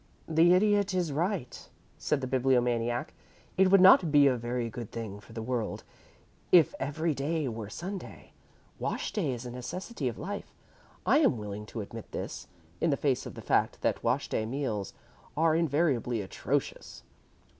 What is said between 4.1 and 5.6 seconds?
be a very good thing for the